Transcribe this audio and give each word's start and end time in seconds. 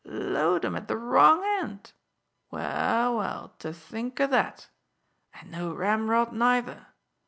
"Load 0.03 0.65
'em 0.65 0.75
at 0.75 0.87
the 0.87 0.97
wrong 0.97 1.43
end! 1.61 1.93
Well, 2.49 3.17
well, 3.17 3.49
to 3.59 3.71
think 3.71 4.19
o' 4.19 4.25
that! 4.25 4.67
And 5.35 5.51
no 5.51 5.75
ramrod 5.75 6.33
neither! 6.33 6.87